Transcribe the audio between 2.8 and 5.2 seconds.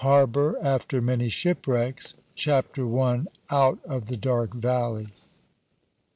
I. OUT OF THE DARK VALLEY.